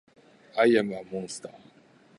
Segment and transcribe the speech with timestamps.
[0.57, 1.53] アイアムアモンスター